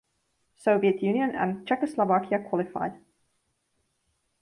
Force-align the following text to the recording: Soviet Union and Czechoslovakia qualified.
Soviet 0.55 1.03
Union 1.03 1.29
and 1.35 1.67
Czechoslovakia 1.67 2.39
qualified. 2.39 2.93